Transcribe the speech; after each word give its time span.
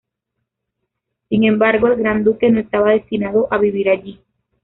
Sin 1.29 1.43
embargo, 1.43 1.85
el 1.89 1.95
gran 1.97 2.23
duque 2.23 2.49
no 2.49 2.59
estaba 2.59 2.89
destinado 2.89 3.47
a 3.51 3.59
vivir 3.59 3.87
allí. 3.87 4.19